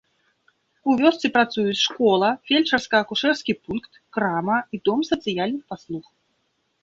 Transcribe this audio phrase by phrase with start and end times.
[0.91, 6.05] У вёсцы працуюць школа, фельчарска-акушэрскі пункт, крама і дом сацыяльных паслуг.